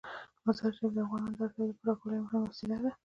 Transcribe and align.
مزارشریف 0.45 0.91
د 0.93 0.97
افغانانو 1.05 1.35
د 1.37 1.39
اړتیاوو 1.45 1.75
د 1.75 1.77
پوره 1.81 1.95
کولو 1.99 2.13
یوه 2.17 2.23
مهمه 2.27 2.49
وسیله 2.49 2.77
ده. 2.83 2.91